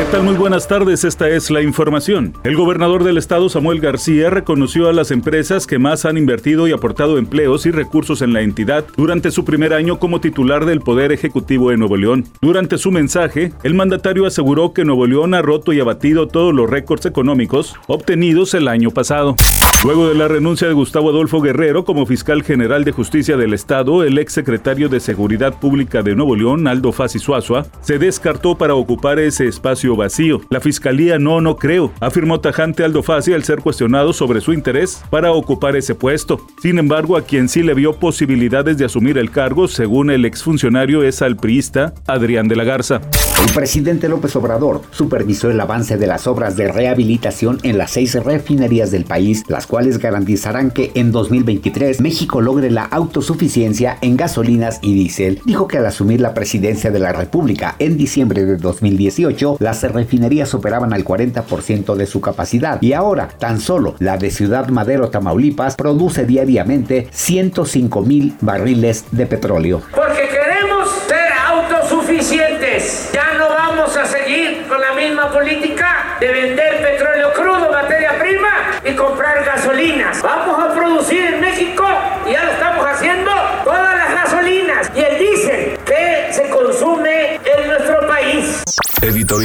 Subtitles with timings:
[0.00, 0.22] ¿Qué tal?
[0.22, 2.32] Muy buenas tardes, esta es la información.
[2.42, 6.72] El gobernador del estado, Samuel García, reconoció a las empresas que más han invertido y
[6.72, 11.12] aportado empleos y recursos en la entidad durante su primer año como titular del Poder
[11.12, 12.24] Ejecutivo de Nuevo León.
[12.40, 16.70] Durante su mensaje, el mandatario aseguró que Nuevo León ha roto y abatido todos los
[16.70, 19.36] récords económicos obtenidos el año pasado.
[19.82, 24.04] Luego de la renuncia de Gustavo Adolfo Guerrero como fiscal general de justicia del Estado,
[24.04, 28.74] el ex secretario de Seguridad Pública de Nuevo León, Aldo Fassi Suazua, se descartó para
[28.74, 30.40] ocupar ese espacio vacío.
[30.50, 35.02] La fiscalía no, no creo, afirmó tajante Aldo Fassi al ser cuestionado sobre su interés
[35.10, 36.40] para ocupar ese puesto.
[36.62, 41.02] Sin embargo, a quien sí le vio posibilidades de asumir el cargo, según el exfuncionario,
[41.02, 43.00] es al priista Adrián de la Garza.
[43.46, 48.14] El presidente López Obrador supervisó el avance de las obras de rehabilitación en las seis
[48.22, 54.78] refinerías del país, las cuales garantizarán que en 2023 México logre la autosuficiencia en gasolinas
[54.82, 55.40] y diésel.
[55.44, 60.52] Dijo que al asumir la presidencia de la República en diciembre de 2018, las refinerías
[60.52, 65.76] operaban al 40% de su capacidad y ahora tan solo la de Ciudad Madero, Tamaulipas,
[65.76, 69.80] produce diariamente 105 mil barriles de petróleo.
[69.94, 73.10] Porque queremos ser autosuficientes.
[73.14, 78.82] Ya no vamos a seguir con la misma política de vender petróleo crudo, materia prima
[78.84, 80.20] y comprar gasolinas.
[80.20, 81.84] Vamos a producir en México,
[82.28, 83.30] y ya lo estamos haciendo,
[83.62, 88.64] todas las gasolinas y el diésel que se consume en nuestro país.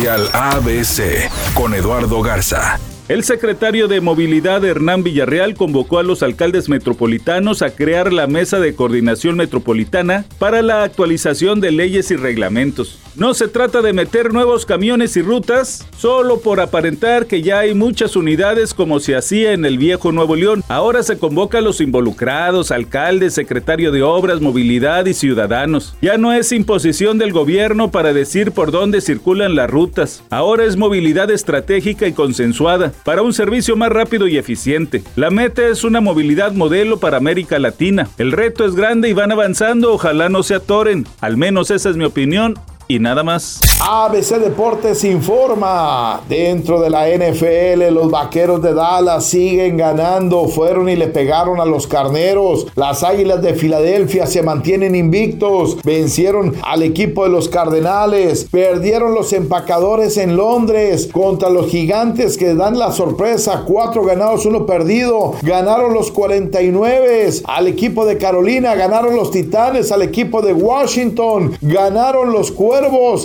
[0.08, 2.80] ABC con Eduardo Garza.
[3.08, 8.60] El secretario de Movilidad Hernán Villarreal convocó a los alcaldes metropolitanos a crear la Mesa
[8.60, 12.98] de Coordinación Metropolitana para la actualización de leyes y reglamentos.
[13.16, 17.76] No se trata de meter nuevos camiones y rutas solo por aparentar que ya hay
[17.76, 20.64] muchas unidades como se hacía en el viejo Nuevo León.
[20.68, 25.96] Ahora se convoca a los involucrados, alcaldes, secretario de Obras, Movilidad y ciudadanos.
[26.02, 30.24] Ya no es imposición del gobierno para decir por dónde circulan las rutas.
[30.30, 35.04] Ahora es movilidad estratégica y consensuada para un servicio más rápido y eficiente.
[35.16, 38.10] La meta es una movilidad modelo para América Latina.
[38.18, 41.06] El reto es grande y van avanzando, ojalá no se atoren.
[41.22, 42.56] Al menos esa es mi opinión
[42.88, 43.62] y nada más.
[43.82, 46.22] ABC Deportes informa.
[46.28, 50.48] Dentro de la NFL, los vaqueros de Dallas siguen ganando.
[50.48, 52.68] Fueron y le pegaron a los carneros.
[52.76, 55.78] Las águilas de Filadelfia se mantienen invictos.
[55.84, 58.48] Vencieron al equipo de los Cardenales.
[58.50, 63.64] Perdieron los empacadores en Londres contra los gigantes que dan la sorpresa.
[63.68, 65.34] Cuatro ganados, uno perdido.
[65.42, 67.06] Ganaron los 49
[67.46, 68.76] al equipo de Carolina.
[68.76, 71.58] Ganaron los Titanes al equipo de Washington.
[71.62, 72.52] Ganaron los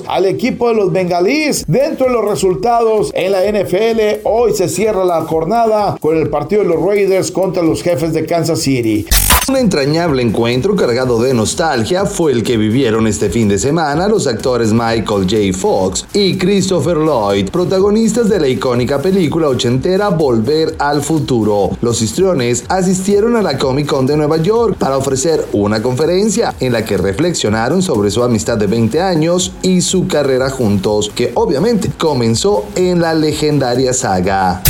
[0.06, 1.64] Al equipo de los Bengalís.
[1.66, 6.62] Dentro de los resultados en la NFL, hoy se cierra la jornada con el partido
[6.62, 9.06] de los Raiders contra los jefes de Kansas City.
[9.48, 14.28] Un entrañable encuentro cargado de nostalgia fue el que vivieron este fin de semana los
[14.28, 15.58] actores Michael J.
[15.58, 21.70] Fox y Christopher Lloyd, protagonistas de la icónica película ochentera Volver al Futuro.
[21.80, 26.72] Los histriones asistieron a la Comic Con de Nueva York para ofrecer una conferencia en
[26.72, 29.00] la que reflexionaron sobre su amistad de 20
[29.40, 34.62] años y su carrera juntos, que obviamente comenzó en la legendaria saga.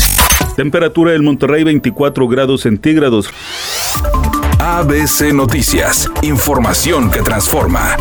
[0.57, 3.29] Temperatura del Monterrey 24 grados centígrados.
[4.59, 7.97] ABC Noticias, información que transforma.